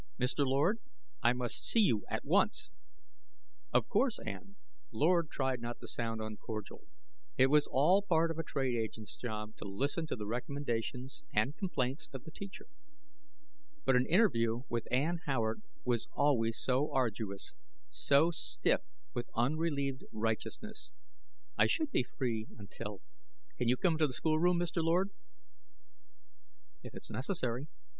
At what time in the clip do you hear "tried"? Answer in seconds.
5.29-5.61